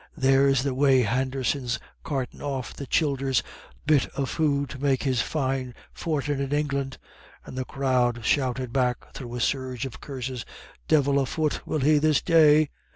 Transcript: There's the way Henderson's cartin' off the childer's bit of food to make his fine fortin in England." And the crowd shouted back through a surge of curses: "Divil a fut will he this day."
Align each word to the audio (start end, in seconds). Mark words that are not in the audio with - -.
There's 0.17 0.63
the 0.63 0.73
way 0.73 1.03
Henderson's 1.03 1.77
cartin' 2.03 2.41
off 2.41 2.73
the 2.73 2.87
childer's 2.87 3.43
bit 3.85 4.07
of 4.15 4.31
food 4.31 4.69
to 4.71 4.81
make 4.81 5.03
his 5.03 5.21
fine 5.21 5.75
fortin 5.93 6.39
in 6.39 6.51
England." 6.51 6.97
And 7.45 7.55
the 7.55 7.65
crowd 7.65 8.25
shouted 8.25 8.73
back 8.73 9.13
through 9.13 9.35
a 9.35 9.39
surge 9.39 9.85
of 9.85 10.01
curses: 10.01 10.43
"Divil 10.87 11.19
a 11.19 11.27
fut 11.27 11.67
will 11.67 11.81
he 11.81 11.99
this 11.99 12.19
day." 12.19 12.71